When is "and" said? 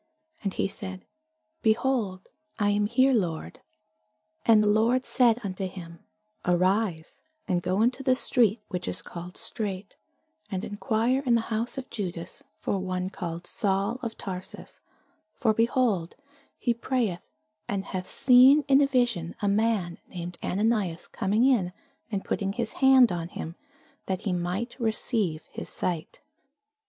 0.43-0.51, 4.47-4.63, 7.47-7.61, 10.49-10.65, 17.67-17.85, 22.11-22.25